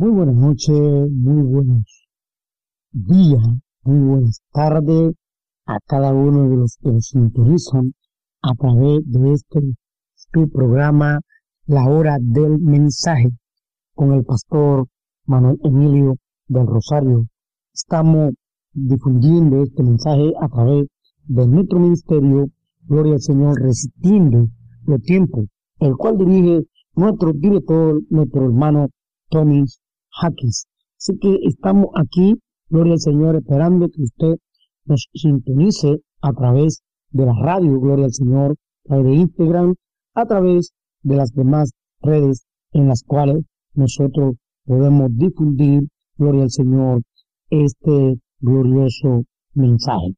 [0.00, 2.08] Muy buenas noches, muy buenos
[2.92, 3.42] días,
[3.82, 5.12] muy buenas tardes
[5.66, 7.94] a cada uno de los que nos sintonizan
[8.40, 9.60] a través de este
[10.14, 11.18] su programa
[11.66, 13.30] La Hora del Mensaje
[13.92, 14.86] con el pastor
[15.26, 16.14] Manuel Emilio
[16.46, 17.26] del Rosario.
[17.74, 18.34] Estamos
[18.72, 20.86] difundiendo este mensaje a través
[21.24, 22.46] de nuestro ministerio,
[22.86, 24.46] Gloria al Señor, resistiendo
[24.86, 25.46] los tiempos,
[25.80, 28.90] el cual dirige nuestro director, nuestro hermano
[29.28, 29.64] Tony
[30.20, 30.66] Hackins.
[30.98, 32.34] Así que estamos aquí,
[32.68, 34.34] Gloria al Señor, esperando que usted
[34.84, 39.74] nos sintonice a través de la radio, Gloria al Señor, a través de Instagram,
[40.14, 43.44] a través de las demás redes en las cuales
[43.74, 44.34] nosotros
[44.64, 45.82] podemos difundir,
[46.16, 47.02] Gloria al Señor,
[47.50, 50.14] este glorioso mensaje.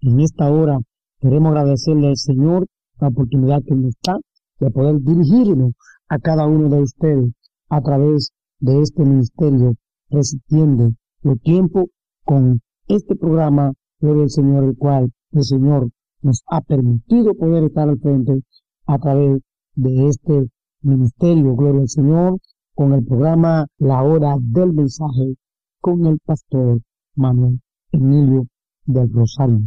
[0.00, 0.78] En esta hora
[1.20, 2.66] queremos agradecerle al Señor
[3.00, 4.18] la oportunidad que nos da
[4.60, 5.72] de poder dirigirnos
[6.08, 7.32] a cada uno de ustedes
[7.68, 8.30] a través
[8.60, 9.74] de este ministerio,
[10.10, 11.88] resistiendo el tiempo
[12.24, 15.90] con este programa, Gloria al Señor, el cual el Señor
[16.22, 18.40] nos ha permitido poder estar al frente
[18.86, 19.40] a través
[19.74, 20.48] de este
[20.82, 22.38] ministerio, Gloria al Señor,
[22.74, 25.34] con el programa La Hora del Mensaje
[25.80, 26.80] con el pastor
[27.14, 27.60] Manuel
[27.92, 28.46] Emilio
[28.84, 29.60] del Rosario.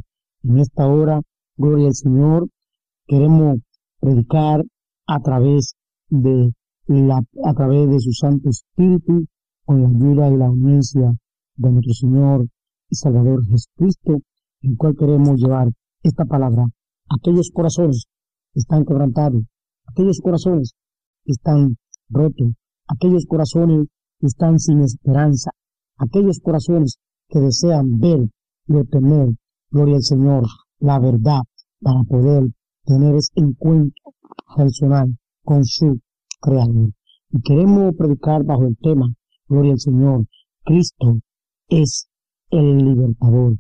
[0.43, 1.21] En esta hora,
[1.57, 2.47] Gloria al Señor,
[3.07, 3.59] queremos
[3.99, 4.63] predicar
[5.07, 5.75] a través
[6.09, 6.53] de
[7.43, 9.25] a través de su Santo Espíritu,
[9.65, 11.13] con la ayuda y la audiencia
[11.55, 12.47] de nuestro Señor
[12.89, 14.19] y Salvador Jesucristo,
[14.61, 15.69] en cual queremos llevar
[16.03, 18.05] esta palabra a aquellos corazones
[18.53, 19.43] que están quebrantados,
[19.87, 20.73] aquellos corazones
[21.23, 21.77] que están
[22.09, 22.53] rotos,
[22.87, 23.87] aquellos corazones
[24.19, 25.51] que están sin esperanza,
[25.97, 26.97] aquellos corazones
[27.29, 28.27] que desean ver
[28.67, 29.29] y obtener,
[29.69, 30.43] gloria al Señor,
[30.79, 31.41] la verdad
[31.81, 32.43] para poder
[32.85, 34.13] tener ese encuentro
[34.55, 35.99] personal con su
[36.41, 36.89] Creador.
[37.29, 39.13] Y queremos predicar bajo el tema,
[39.47, 40.25] gloria al Señor,
[40.63, 41.19] Cristo
[41.69, 42.09] es
[42.49, 43.55] el libertador,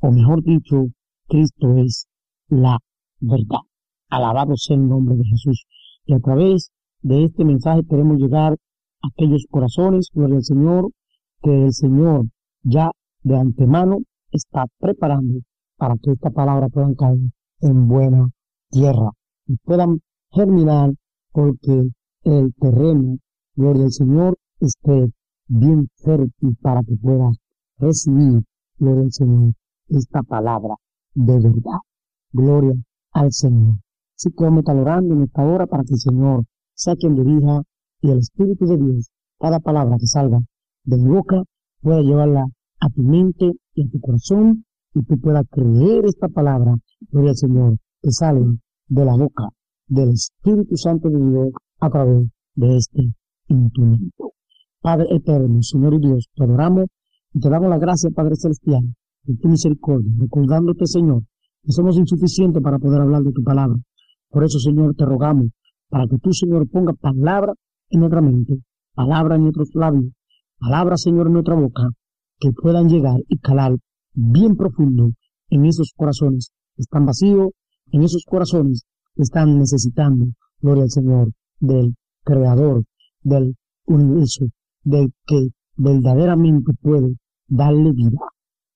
[0.00, 0.86] o mejor dicho,
[1.28, 2.06] Cristo es
[2.48, 2.78] la
[3.20, 3.60] verdad.
[4.08, 5.64] Alabado sea el nombre de Jesús.
[6.04, 6.70] Y a través
[7.02, 10.90] de este mensaje queremos llegar a aquellos corazones, gloria al Señor,
[11.42, 12.26] que el Señor
[12.62, 12.90] ya
[13.22, 13.98] de antemano
[14.30, 15.40] está preparando
[15.76, 17.18] para que esta palabra pueda caer
[17.60, 18.28] en buena
[18.70, 19.10] tierra
[19.46, 20.92] y puedan germinar
[21.32, 21.90] porque
[22.26, 23.18] el terreno,
[23.54, 25.12] gloria al Señor, esté
[25.46, 27.30] bien fértil para que pueda
[27.78, 28.42] recibir,
[28.78, 29.52] gloria al Señor,
[29.88, 30.74] esta palabra
[31.14, 31.78] de verdad.
[32.32, 32.74] Gloria
[33.12, 33.76] al Señor.
[34.16, 36.44] Así que vamos a orando en esta hora para que el Señor
[36.74, 37.62] sea quien dirija
[38.00, 39.08] y el Espíritu de Dios,
[39.38, 40.40] cada palabra que salga
[40.84, 41.44] de mi boca,
[41.80, 42.44] pueda llevarla
[42.80, 44.64] a tu mente y a tu corazón
[44.94, 46.74] y tú puedas creer esta palabra,
[47.12, 48.40] gloria al Señor, que sale
[48.88, 49.48] de la boca
[49.86, 53.12] del Espíritu Santo de Dios a través de este
[53.48, 54.32] instrumento.
[54.80, 56.86] Padre eterno, Señor y Dios, te adoramos
[57.32, 58.82] y te damos la gracia, Padre celestial,
[59.24, 61.22] de tu misericordia, recordándote, Señor,
[61.62, 63.76] que somos insuficientes para poder hablar de tu palabra.
[64.30, 65.48] Por eso, Señor, te rogamos
[65.88, 67.54] para que tú, Señor, ponga palabra
[67.90, 68.58] en nuestra mente,
[68.94, 70.12] palabra en nuestros labios,
[70.58, 71.90] palabra, Señor, en nuestra boca,
[72.38, 73.76] que puedan llegar y calar
[74.14, 75.10] bien profundo
[75.50, 77.50] en esos corazones que están vacíos,
[77.92, 80.26] en esos corazones que están necesitando,
[80.60, 81.94] gloria al Señor, del
[82.24, 82.84] creador
[83.22, 83.56] del
[83.86, 84.46] universo,
[84.82, 87.16] del que verdaderamente puede
[87.48, 88.18] darle vida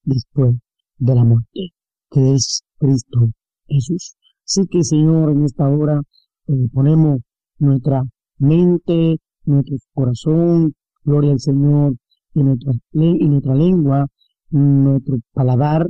[0.04, 0.56] después
[0.98, 1.72] de la muerte,
[2.10, 3.30] que es Cristo
[3.66, 4.16] Jesús.
[4.44, 6.00] Así que Señor, en esta hora
[6.48, 7.20] eh, ponemos
[7.58, 8.02] nuestra
[8.38, 10.74] mente, nuestro corazón,
[11.04, 11.94] gloria al Señor,
[12.34, 14.06] y nuestra, y nuestra lengua,
[14.50, 15.88] nuestro paladar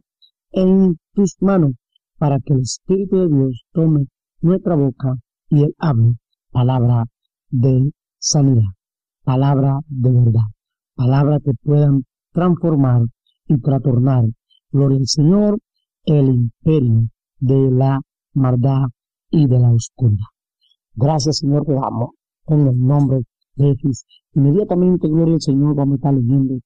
[0.52, 1.72] en tus manos,
[2.18, 4.06] para que el Espíritu de Dios tome
[4.40, 5.14] nuestra boca
[5.48, 6.14] y Él hable
[6.50, 7.04] palabra
[7.50, 8.70] de sanidad,
[9.24, 10.48] palabra de verdad,
[10.94, 13.02] palabra que puedan transformar
[13.46, 14.24] y trastornar,
[14.70, 15.58] gloria al Señor,
[16.04, 18.00] el imperio de la
[18.34, 18.88] maldad
[19.30, 20.26] y de la oscuridad.
[20.94, 22.10] Gracias, Señor, te damos
[22.46, 23.22] en el nombre
[23.54, 24.04] de Jesús.
[24.34, 26.58] Inmediatamente, gloria al Señor, vamos a estar leyendo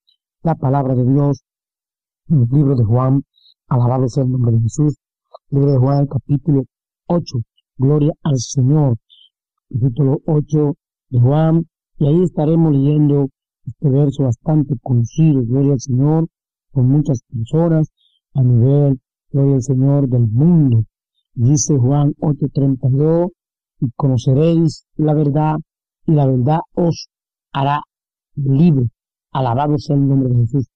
[0.42, 1.42] la palabra de Dios
[2.28, 3.22] en el libro de Juan,
[3.68, 4.96] alabado sea el nombre de Jesús,
[5.50, 6.64] libro de Juan, capítulo
[7.06, 7.38] 8,
[7.78, 8.96] gloria al Señor
[9.74, 10.74] capítulo 8
[11.10, 11.66] de Juan,
[11.98, 13.28] y ahí estaremos leyendo
[13.66, 16.28] este verso bastante conocido, gloria al Señor,
[16.72, 17.88] con muchas personas
[18.34, 19.00] a nivel,
[19.30, 20.84] gloria al Señor, del mundo.
[21.34, 23.30] Dice Juan 8:32,
[23.80, 25.56] y conoceréis la verdad,
[26.06, 27.08] y la verdad os
[27.52, 27.80] hará
[28.36, 28.86] libre.
[29.32, 30.68] Alabado sea el nombre de Jesús.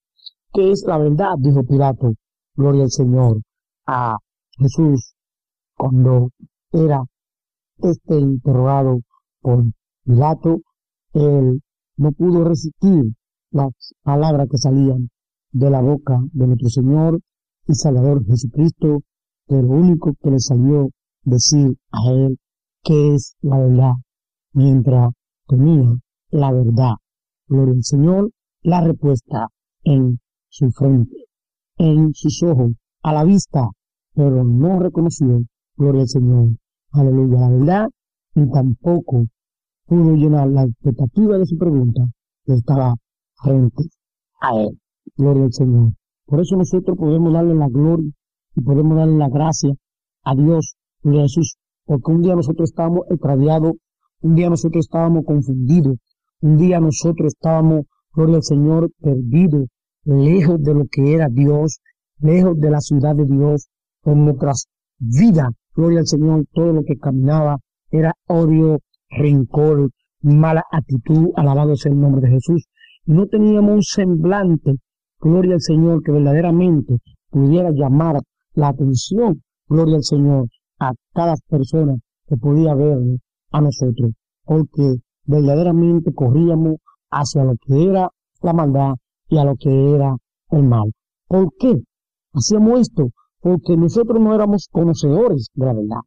[0.51, 1.35] ¿Qué es la verdad?
[1.37, 2.13] Dijo Pilato.
[2.55, 3.41] Gloria al Señor.
[3.85, 4.17] A
[4.57, 5.15] Jesús,
[5.77, 6.29] cuando
[6.73, 7.05] era
[7.81, 8.99] este interrogado
[9.41, 9.63] por
[10.03, 10.59] Pilato,
[11.13, 11.61] él
[11.97, 13.13] no pudo resistir
[13.51, 13.71] las
[14.03, 15.09] palabras que salían
[15.51, 17.19] de la boca de nuestro Señor
[17.67, 19.01] y Salvador Jesucristo,
[19.47, 20.89] que lo único que le salió
[21.23, 22.37] decir a él
[22.83, 23.93] que es la verdad,
[24.53, 25.11] mientras
[25.47, 25.95] tenía
[26.31, 26.93] la verdad.
[27.47, 28.31] Gloria al Señor,
[28.61, 29.47] la respuesta
[29.83, 31.25] en su frente,
[31.77, 32.73] en sus ojos,
[33.03, 33.69] a la vista,
[34.13, 35.41] pero no reconoció,
[35.75, 36.49] gloria al Señor,
[36.91, 37.89] aleluya, la verdad,
[38.35, 39.25] y tampoco
[39.85, 42.01] pudo llenar la expectativa de su pregunta
[42.45, 42.95] que estaba
[43.43, 43.83] frente
[44.41, 44.79] a él.
[45.17, 45.93] Gloria al Señor.
[46.25, 48.11] Por eso nosotros podemos darle la gloria
[48.55, 49.73] y podemos darle la gracia
[50.23, 53.73] a Dios, a Jesús, porque un día nosotros estábamos extraviados,
[54.21, 55.97] un día nosotros estábamos confundidos,
[56.41, 59.67] un día nosotros estábamos, gloria al Señor, perdidos,
[60.03, 61.79] lejos de lo que era Dios,
[62.19, 63.69] lejos de la ciudad de Dios,
[64.03, 64.67] en nuestras
[64.99, 67.57] vidas, gloria al Señor, todo lo que caminaba
[67.91, 68.79] era odio,
[69.09, 69.89] rencor,
[70.21, 72.65] mala actitud, alabado sea el nombre de Jesús.
[73.05, 74.75] No teníamos un semblante,
[75.19, 76.97] gloria al Señor, que verdaderamente
[77.29, 78.21] pudiera llamar
[78.53, 80.47] la atención, gloria al Señor,
[80.79, 81.95] a cada persona
[82.27, 83.17] que podía verlo
[83.51, 84.11] a nosotros,
[84.43, 86.75] porque verdaderamente corríamos
[87.09, 88.09] hacia lo que era
[88.41, 88.93] la maldad
[89.27, 90.15] y a lo que era
[90.51, 90.91] el mal.
[91.27, 91.75] ¿Por qué
[92.33, 93.09] hacíamos esto?
[93.41, 96.01] Porque nosotros no éramos conocedores de la verdad.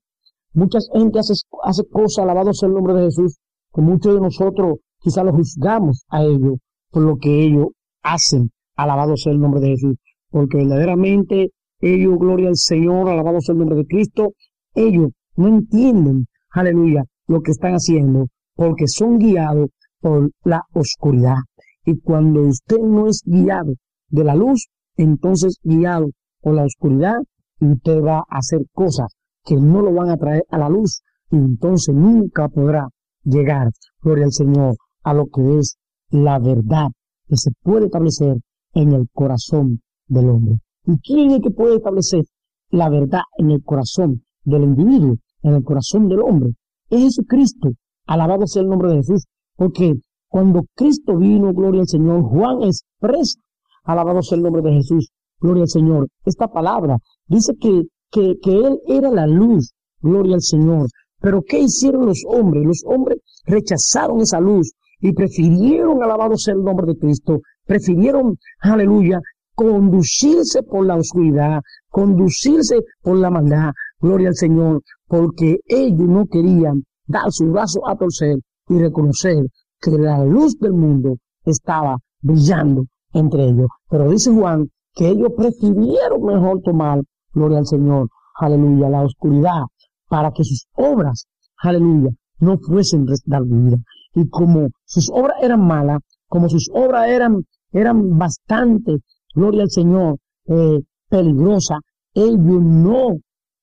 [0.55, 3.39] Mucha gente hace, hace cosas, alabado sea el nombre de Jesús,
[3.73, 6.59] que muchos de nosotros quizás lo juzgamos a ellos
[6.91, 7.69] por lo que ellos
[8.03, 9.97] hacen, alabado sea el nombre de Jesús,
[10.31, 11.51] porque verdaderamente
[11.81, 14.33] ellos, gloria al Señor, alabado sea el nombre de Cristo,
[14.75, 19.71] ellos no entienden, aleluya, lo que están haciendo, porque son guiados
[20.01, 21.39] por la oscuridad.
[21.85, 23.73] Y cuando usted no es guiado
[24.09, 26.11] de la luz, entonces guiado
[26.43, 27.17] por la oscuridad,
[27.61, 31.37] usted va a hacer cosas que no lo van a traer a la luz y
[31.37, 32.89] entonces nunca podrá
[33.25, 33.71] llegar,
[34.03, 35.79] gloria al Señor, a lo que es
[36.11, 36.89] la verdad
[37.29, 38.37] que se puede establecer
[38.75, 40.59] en el corazón del hombre.
[40.85, 42.25] ¿Y quién es el que puede establecer
[42.71, 46.51] la verdad en el corazón del individuo, en el corazón del hombre?
[46.91, 47.71] Es Jesucristo.
[48.07, 49.27] Alabado sea el nombre de Jesús.
[49.57, 49.95] Porque
[50.29, 53.39] cuando Cristo vino, gloria al Señor, Juan expresa,
[53.85, 55.11] alabado sea el nombre de Jesús,
[55.43, 56.09] gloria al Señor.
[56.25, 56.97] Esta palabra
[57.29, 60.89] dice que que, Él era la luz, gloria al Señor.
[61.21, 62.65] Pero ¿qué hicieron los hombres?
[62.65, 69.21] Los hombres rechazaron esa luz y prefirieron, alabado sea el nombre de Cristo, prefirieron, aleluya,
[69.55, 76.85] conducirse por la oscuridad, conducirse por la maldad, gloria al Señor, porque ellos no querían
[77.07, 79.47] dar su brazo a torcer y reconocer
[79.81, 83.69] que la luz del mundo estaba brillando entre ellos.
[83.91, 87.03] Pero dice Juan que ellos prefirieron mejor tomar
[87.33, 88.09] gloria al Señor,
[88.39, 89.63] aleluya, la oscuridad,
[90.09, 91.27] para que sus obras,
[91.59, 92.11] aleluya,
[92.41, 93.79] no fuesen vida.
[94.15, 98.99] Y como sus obras eran malas, como sus obras eran, eran bastante,
[99.35, 100.17] gloria al Señor,
[100.47, 101.79] eh, peligrosa,
[102.15, 103.17] ellos no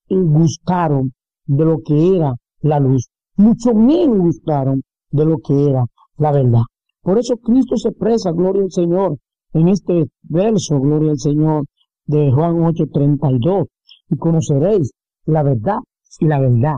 [0.09, 1.11] gustaron
[1.45, 4.81] de lo que era la luz, mucho menos gustaron
[5.11, 5.85] de lo que era
[6.17, 6.63] la verdad.
[7.01, 9.17] Por eso Cristo se expresa, gloria al Señor,
[9.53, 11.65] en este verso, gloria al Señor,
[12.05, 13.67] de Juan 8:32,
[14.09, 14.91] y conoceréis
[15.25, 15.77] la verdad
[16.19, 16.75] y la verdad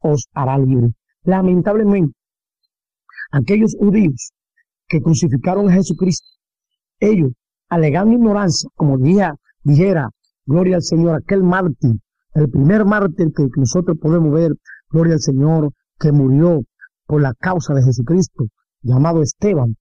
[0.00, 0.92] os hará libre.
[1.24, 2.14] Lamentablemente,
[3.32, 4.32] aquellos judíos
[4.86, 6.28] que crucificaron a Jesucristo,
[7.00, 7.32] ellos,
[7.68, 10.10] alegando ignorancia, como dijera, dijera
[10.46, 11.96] gloria al Señor, aquel mártir,
[12.34, 14.52] el primer mártir que nosotros podemos ver,
[14.90, 16.62] gloria al Señor, que murió
[17.06, 18.44] por la causa de Jesucristo,
[18.82, 19.76] llamado Esteban,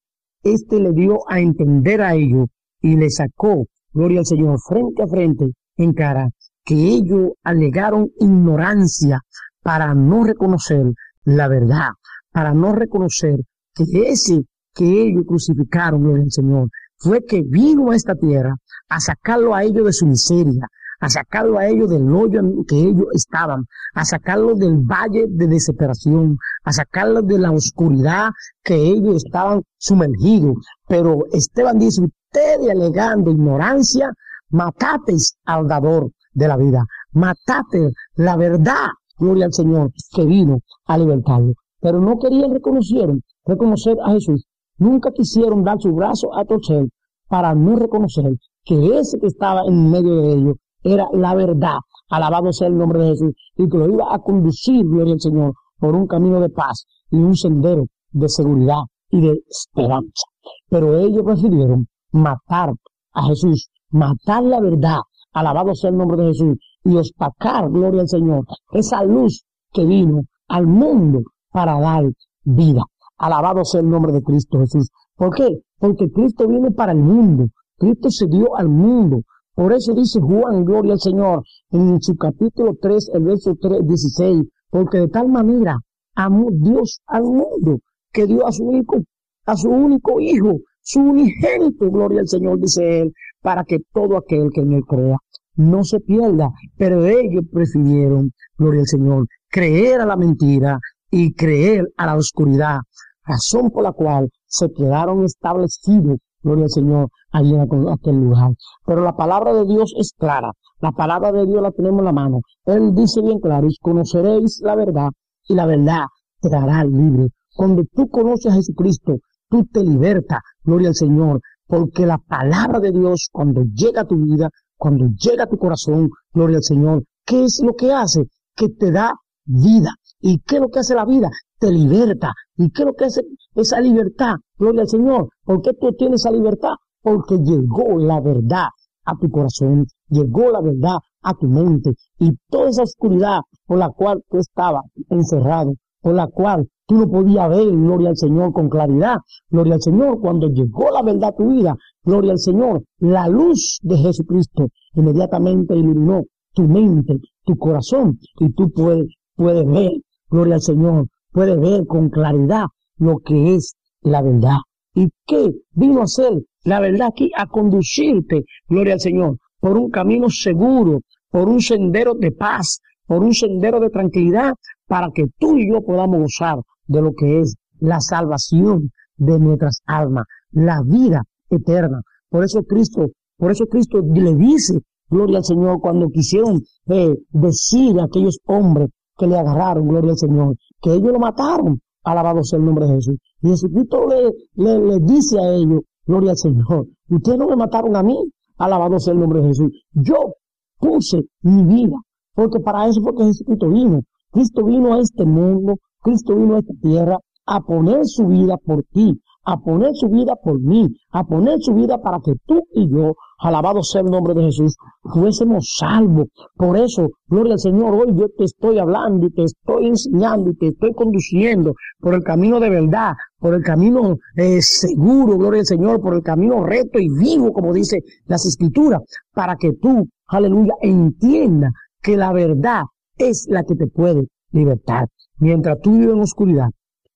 [0.54, 2.48] este le dio a entender a ellos
[2.82, 3.66] y le sacó
[3.98, 5.46] gloria al Señor, frente a frente,
[5.78, 6.30] en cara,
[6.64, 9.22] que ellos alegaron ignorancia
[9.64, 10.86] para no reconocer
[11.24, 11.90] la verdad,
[12.32, 13.40] para no reconocer
[13.74, 18.56] que ese que ellos crucificaron, gloria al Señor, fue que vino a esta tierra
[18.90, 20.68] a sacarlo a ellos de su miseria,
[21.00, 25.48] a sacarlo a ellos del hoyo en que ellos estaban, a sacarlo del valle de
[25.48, 28.30] desesperación, a sacarlo de la oscuridad
[28.64, 30.56] que ellos estaban sumergidos.
[30.88, 34.12] Pero Esteban dice, ustedes alegando ignorancia,
[34.50, 38.88] matateis al dador de la vida, matate la verdad,
[39.18, 41.54] gloria al Señor, que vino a libertarlo.
[41.80, 43.10] Pero no querían reconocer,
[43.46, 44.46] reconocer a Jesús.
[44.80, 46.88] Nunca quisieron dar su brazo a torcer
[47.28, 50.56] para no reconocer que ese que estaba en medio de ellos
[50.94, 51.78] era la verdad.
[52.10, 53.34] Alabado sea el nombre de Jesús.
[53.56, 57.18] Y que lo iba a conducir, gloria al Señor, por un camino de paz y
[57.18, 60.26] un sendero de seguridad y de esperanza.
[60.70, 62.74] Pero ellos prefirieron matar
[63.14, 65.00] a Jesús, matar la verdad,
[65.34, 70.22] alabado sea el nombre de Jesús, y opacar, gloria al Señor, esa luz que vino
[70.48, 72.06] al mundo para dar
[72.44, 72.84] vida.
[73.18, 74.90] Alabado sea el nombre de Cristo Jesús.
[75.16, 75.62] ¿Por qué?
[75.80, 79.22] porque Cristo viene para el mundo, Cristo se dio al mundo.
[79.58, 84.44] Por eso dice Juan, gloria al Señor, en su capítulo 3, el verso 3, 16,
[84.70, 85.80] porque de tal manera
[86.14, 87.80] amó Dios al mundo
[88.14, 89.02] que dio a su único,
[89.48, 94.52] a su único hijo, su unigénito, gloria al Señor, dice él, para que todo aquel
[94.54, 95.18] que en él crea
[95.56, 96.52] no se pierda.
[96.78, 100.78] Pero ellos prefirieron, gloria al Señor, creer a la mentira
[101.10, 102.78] y creer a la oscuridad,
[103.26, 108.52] razón por la cual se quedaron establecidos, gloria al Señor, allí en aquel lugar.
[108.86, 112.14] Pero la palabra de Dios es clara, la palabra de Dios la tenemos en la
[112.14, 112.40] mano.
[112.66, 115.10] Él dice bien claro, conoceréis la verdad,
[115.48, 116.06] y la verdad
[116.42, 117.30] te dará libre.
[117.56, 119.18] Cuando tú conoces a Jesucristo,
[119.50, 124.16] tú te libertas, gloria al Señor, porque la palabra de Dios, cuando llega a tu
[124.16, 128.26] vida, cuando llega a tu corazón, gloria al Señor, ¿qué es lo que hace?
[128.56, 129.14] Que te da
[129.46, 129.92] vida.
[130.20, 131.30] ¿Y qué es lo que hace la vida?
[131.60, 132.34] Te liberta.
[132.58, 133.22] ¿Y lo que hace
[133.56, 134.36] esa libertad?
[134.58, 135.30] Gloria al Señor.
[135.44, 136.74] ¿Por qué tú tienes esa libertad?
[137.02, 138.68] Porque llegó la verdad
[139.06, 143.90] a tu corazón, llegó la verdad a tu mente y toda esa oscuridad por la
[143.90, 148.70] cual tú estabas encerrado, por la cual tú no podías ver, gloria al Señor, con
[148.70, 149.18] claridad,
[149.50, 153.80] gloria al Señor, cuando llegó la verdad a tu vida, gloria al Señor, la luz
[153.82, 156.24] de Jesucristo inmediatamente iluminó
[156.54, 159.92] tu mente, tu corazón y tú puedes, puedes ver,
[160.30, 162.66] gloria al Señor, puedes ver con claridad
[162.98, 164.58] lo que es la verdad.
[164.96, 167.30] ¿Y qué vino a hacer la verdad aquí?
[167.38, 173.22] A conducirte, gloria al Señor, por un camino seguro, por un sendero de paz, por
[173.22, 174.54] un sendero de tranquilidad,
[174.88, 179.82] para que tú y yo podamos gozar de lo que es la salvación de nuestras
[179.86, 182.02] almas, la vida eterna.
[182.32, 188.00] Por eso Cristo, por eso Cristo le dice, gloria al Señor, cuando quisieron eh, decir
[188.00, 192.60] a aquellos hombres que le agarraron, gloria al Señor, que ellos lo mataron, alabado sea
[192.60, 193.18] el nombre de Jesús.
[193.42, 198.04] Y Jesucristo le, le, dice a ellos, gloria al Señor, ustedes no me mataron a
[198.04, 198.18] mí,
[198.58, 199.72] alabado sea el nombre de Jesús.
[199.94, 200.34] Yo
[200.80, 201.98] puse mi vida,
[202.34, 204.02] porque para eso fue que Jesucristo vino.
[204.32, 208.84] Cristo vino a este mundo, Cristo vino a esta tierra a poner su vida por
[208.92, 212.90] ti, a poner su vida por mí, a poner su vida para que tú y
[212.90, 216.28] yo, alabado sea el nombre de Jesús, fuésemos salvos.
[216.56, 220.56] Por eso, gloria al Señor, hoy yo te estoy hablando y te estoy enseñando y
[220.56, 225.66] te estoy conduciendo por el camino de verdad, por el camino eh, seguro, gloria al
[225.66, 229.02] Señor, por el camino recto y vivo, como dice las escrituras,
[229.34, 232.84] para que tú, aleluya, entienda que la verdad
[233.18, 235.08] es la que te puede libertar.
[235.40, 236.70] Mientras tú vives en oscuridad,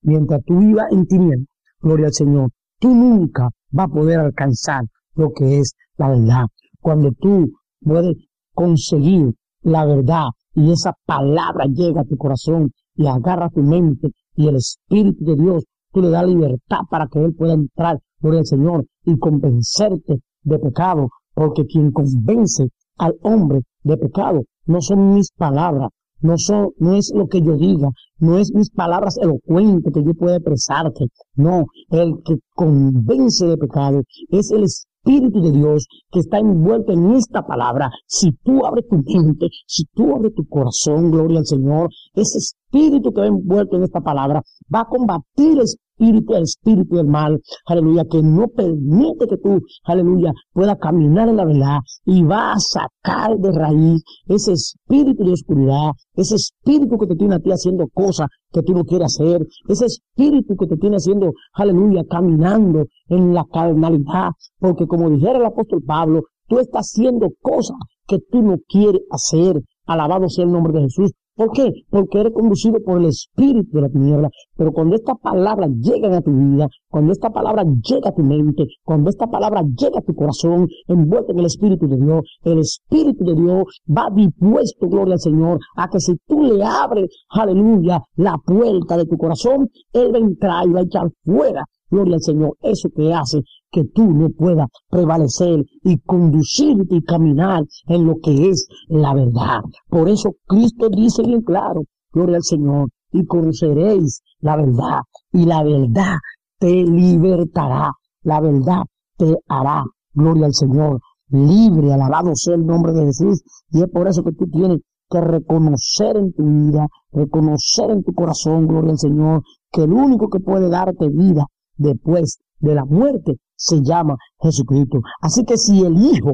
[0.03, 1.47] mientras tú vivas en tinieblas,
[1.81, 2.49] gloria al Señor,
[2.79, 4.83] tú nunca vas a poder alcanzar
[5.15, 6.45] lo que es la verdad.
[6.79, 7.51] Cuando tú
[7.81, 8.15] puedes
[8.53, 14.47] conseguir la verdad y esa palabra llega a tu corazón y agarra tu mente y
[14.47, 18.45] el Espíritu de Dios, tú le das libertad para que Él pueda entrar, gloria al
[18.45, 25.31] Señor, y convencerte de pecado, porque quien convence al hombre de pecado no son mis
[25.31, 25.89] palabras,
[26.21, 27.89] no, son, no es lo que yo diga,
[28.19, 34.03] no es mis palabras elocuentes que yo pueda expresarte, no, el que convence de pecado
[34.29, 37.89] es el Espíritu de Dios que está envuelto en esta palabra.
[38.05, 42.37] Si tú abres tu mente, si tú abres tu corazón, gloria al Señor, ese
[42.71, 44.41] Espíritu que va envuelto en esta palabra
[44.73, 50.31] va a combatir espíritu, el espíritu del mal, aleluya, que no permite que tú, aleluya,
[50.53, 55.91] pueda caminar en la verdad y va a sacar de raíz ese espíritu de oscuridad,
[56.15, 59.87] ese espíritu que te tiene a ti haciendo cosas que tú no quieres hacer, ese
[59.87, 65.83] espíritu que te tiene haciendo, aleluya, caminando en la carnalidad, porque como dijera el apóstol
[65.85, 67.75] Pablo, tú estás haciendo cosas
[68.07, 69.61] que tú no quieres hacer.
[69.85, 71.11] Alabado sea el nombre de Jesús.
[71.41, 71.71] ¿Por qué?
[71.89, 74.29] Porque eres conducido por el espíritu de la tiniebla.
[74.55, 78.67] Pero cuando esta palabra llega a tu vida, cuando esta palabra llega a tu mente,
[78.83, 83.25] cuando esta palabra llega a tu corazón, envuelta en el espíritu de Dios, el espíritu
[83.25, 88.37] de Dios va dispuesto, gloria al Señor, a que si tú le abres, aleluya, la
[88.45, 92.21] puerta de tu corazón, Él va a entrar y va a echar fuera Gloria al
[92.21, 98.15] Señor, eso que hace que tú no puedas prevalecer y conducirte y caminar en lo
[98.21, 99.61] que es la verdad.
[99.89, 104.99] Por eso Cristo dice bien claro, gloria al Señor, y conoceréis la verdad,
[105.31, 106.15] y la verdad
[106.59, 107.91] te libertará,
[108.23, 108.83] la verdad
[109.17, 110.99] te hará, gloria al Señor,
[111.29, 115.21] libre, alabado sea el nombre de Jesús, y es por eso que tú tienes que
[115.21, 120.39] reconocer en tu vida, reconocer en tu corazón, gloria al Señor, que el único que
[120.39, 121.45] puede darte vida
[121.77, 124.99] después de la muerte se llama Jesucristo.
[125.21, 126.33] Así que si el Hijo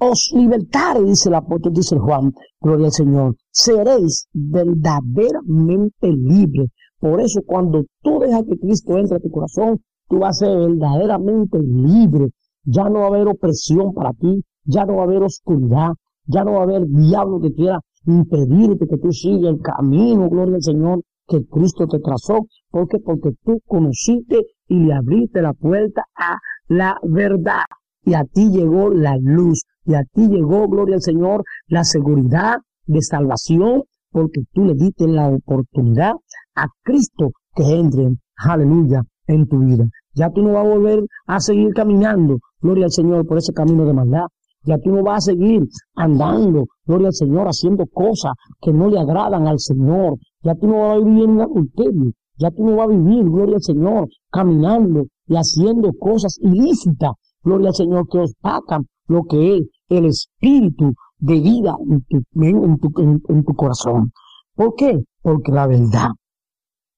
[0.00, 6.70] os libertare, dice el apóstol, dice Juan, gloria al Señor, seréis verdaderamente libres.
[7.00, 10.56] Por eso cuando tú dejas que Cristo entre a tu corazón, tú vas a ser
[10.56, 12.30] verdaderamente libre.
[12.64, 15.92] Ya no va a haber opresión para ti, ya no va a haber oscuridad,
[16.26, 20.56] ya no va a haber diablo que quiera impedirte que tú sigas el camino, gloria
[20.56, 22.46] al Señor, que Cristo te trazó.
[22.70, 22.98] ¿Por qué?
[22.98, 27.64] Porque tú conociste y le abriste la puerta a la verdad.
[28.04, 29.64] Y a ti llegó la luz.
[29.84, 32.56] Y a ti llegó, gloria al Señor, la seguridad
[32.86, 36.12] de salvación, porque tú le diste la oportunidad
[36.54, 39.84] a Cristo que entre, aleluya, en tu vida.
[40.14, 43.84] Ya tú no vas a volver a seguir caminando, gloria al Señor, por ese camino
[43.84, 44.26] de maldad.
[44.64, 45.62] Ya tú no vas a seguir
[45.94, 50.16] andando, gloria al Señor, haciendo cosas que no le agradan al Señor.
[50.42, 52.12] Ya tú no vas a vivir en adulterio.
[52.36, 57.68] Ya tú no vas a vivir, gloria al Señor, caminando y haciendo cosas ilícitas, gloria
[57.68, 62.92] al Señor, que opacan lo que es el espíritu de vida en tu,
[63.28, 64.12] en tu corazón.
[64.54, 65.02] ¿Por qué?
[65.22, 66.10] Porque la verdad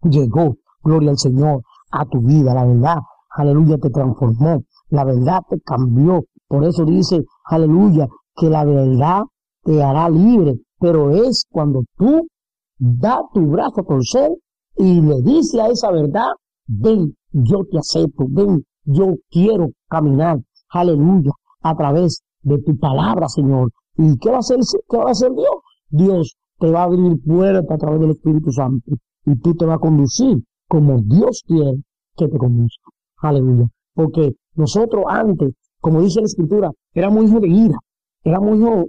[0.02, 2.54] llegó, gloria al Señor, a tu vida.
[2.54, 2.99] La verdad,
[3.30, 4.62] aleluya, te transformó.
[4.88, 6.25] La verdad te cambió.
[6.49, 9.23] Por eso dice, aleluya, que la verdad
[9.62, 10.56] te hará libre.
[10.78, 12.26] Pero es cuando tú
[12.81, 14.33] das tu brazo a torcer
[14.77, 16.31] y le dices a esa verdad,
[16.67, 23.71] ven, yo te acepto, ven, yo quiero caminar, aleluya, a través de tu palabra, Señor.
[23.99, 24.59] ¿Y qué va a hacer,
[24.89, 25.55] qué va a hacer Dios?
[25.91, 28.93] Dios te va a abrir puertas a través del Espíritu Santo
[29.27, 31.83] y tú te vas a conducir como Dios quiere
[32.17, 32.91] que te conduzca.
[33.19, 33.67] Aleluya.
[33.95, 37.79] Porque nosotros antes, como dice la Escritura, éramos hijos de ira,
[38.25, 38.85] éramos hijos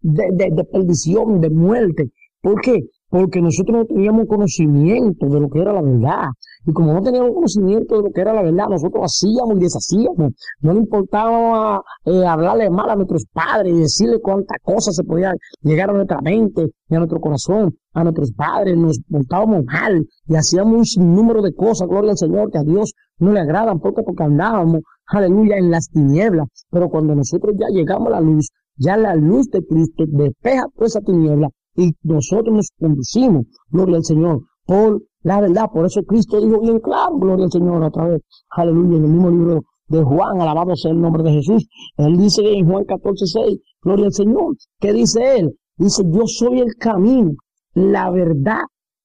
[0.00, 2.10] de, de, de perdición, de muerte.
[2.40, 2.80] ¿Por qué?
[3.16, 6.28] Porque nosotros no teníamos conocimiento de lo que era la verdad.
[6.66, 10.32] Y como no teníamos conocimiento de lo que era la verdad, nosotros hacíamos y deshacíamos.
[10.60, 15.34] No le importaba eh, hablarle mal a nuestros padres y decirle cuántas cosas se podían
[15.62, 18.76] llegar a nuestra mente y a nuestro corazón, a nuestros padres.
[18.76, 22.92] Nos portábamos mal y hacíamos un sinnúmero de cosas, gloria al Señor, que a Dios
[23.18, 23.80] no le agradan.
[23.80, 26.48] ¿Por Porque andábamos, aleluya, en las tinieblas.
[26.70, 30.86] Pero cuando nosotros ya llegamos a la luz, ya la luz de Cristo despeja toda
[30.86, 35.70] esa tiniebla y nosotros nos conducimos, gloria al Señor, por la verdad.
[35.72, 39.30] Por eso Cristo dijo bien claro, gloria al Señor, otra vez, aleluya, en el mismo
[39.30, 41.68] libro de Juan, alabado sea el nombre de Jesús.
[41.96, 44.56] Él dice en Juan 14, 6, gloria al Señor.
[44.80, 45.56] ¿Qué dice él?
[45.76, 47.32] Dice, yo soy el camino,
[47.74, 48.62] la verdad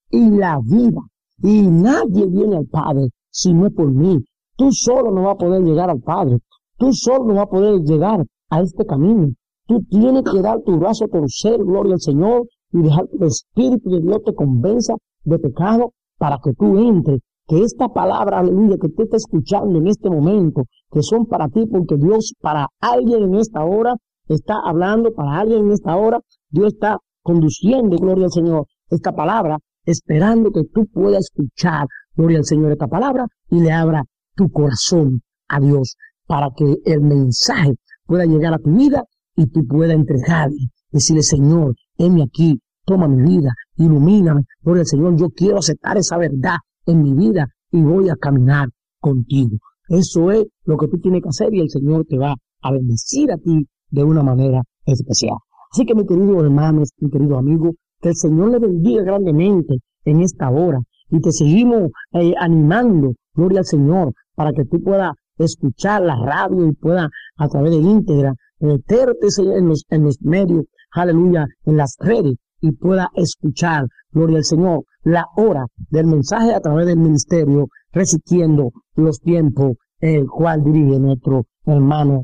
[0.09, 1.01] y la vida.
[1.43, 4.17] Y nadie viene al Padre si no es por mí.
[4.55, 6.37] Tú solo no vas a poder llegar al Padre.
[6.77, 9.29] Tú solo no vas a poder llegar a este camino.
[9.67, 13.27] Tú tienes que dar tu brazo a torcer, gloria al Señor, y dejar que el
[13.27, 17.19] Espíritu de Dios te convenza de pecado para que tú entres.
[17.47, 21.65] Que esta palabra, aleluya, que te está escuchando en este momento, que son para ti,
[21.65, 23.95] porque Dios para alguien en esta hora
[24.27, 29.57] está hablando, para alguien en esta hora, Dios está conduciendo, gloria al Señor, esta palabra,
[29.85, 34.03] esperando que tú puedas escuchar, gloria al Señor, esta palabra y le abra
[34.35, 35.95] tu corazón a Dios
[36.27, 37.73] para que el mensaje
[38.05, 39.03] pueda llegar a tu vida
[39.35, 45.15] y tú puedas entregarle, decirle, Señor, heme aquí, toma mi vida, ilumíname, gloria al Señor,
[45.17, 49.57] yo quiero aceptar esa verdad en mi vida y voy a caminar contigo.
[49.87, 53.31] Eso es lo que tú tienes que hacer y el Señor te va a bendecir
[53.31, 55.35] a ti de una manera especial.
[55.71, 60.21] Así que mi querido hermano, mi querido amigo, que el Señor le bendiga grandemente en
[60.21, 66.01] esta hora y te seguimos eh, animando, gloria al Señor, para que tú puedas escuchar
[66.01, 71.47] la radio y puedas a través de íntegra meterte en los, en los medios, aleluya,
[71.65, 76.85] en las redes y pueda escuchar, gloria al Señor, la hora del mensaje a través
[76.85, 82.23] del ministerio, resistiendo los tiempos, el cual dirige nuestro hermano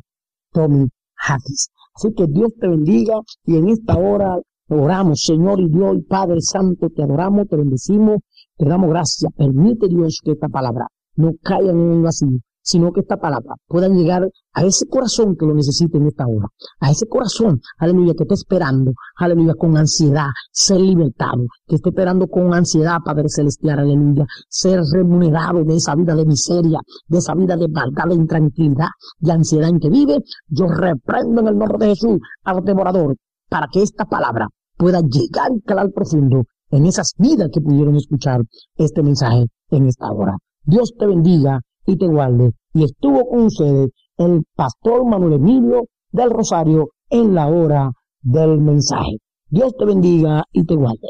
[0.51, 1.69] Tommy Hattis.
[1.95, 4.37] Así que Dios te bendiga y en esta hora
[4.69, 8.19] oramos, Señor y Dios y Padre Santo, te adoramos, te bendecimos,
[8.57, 9.31] te damos gracias.
[9.35, 13.87] Permite Dios que esta palabra no caiga en un vacío, sino que esta palabra pueda
[13.87, 16.47] llegar a ese corazón que lo necesita en esta hora,
[16.81, 22.27] a ese corazón, aleluya, que está esperando, aleluya, con ansiedad, ser libertado, que esté esperando
[22.27, 27.55] con ansiedad, Padre Celestial, aleluya, ser remunerado de esa vida de miseria, de esa vida
[27.55, 30.17] de maldad, de intranquilidad, de ansiedad en que vive,
[30.49, 33.15] yo reprendo en el nombre de Jesús al devorador,
[33.47, 38.41] para que esta palabra pueda llegar y calar profundo en esas vidas que pudieron escuchar
[38.75, 40.35] este mensaje en esta hora.
[40.65, 42.51] Dios te bendiga y te guarde.
[42.73, 49.17] Y estuvo con ustedes el pastor Manuel Emilio del Rosario en la hora del mensaje.
[49.49, 51.07] Dios te bendiga y te guarde.